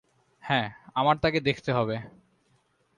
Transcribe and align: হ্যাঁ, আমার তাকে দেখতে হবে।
হ্যাঁ, 0.43 0.67
আমার 0.93 1.15
তাকে 1.17 1.39
দেখতে 1.39 1.71
হবে। 1.73 1.95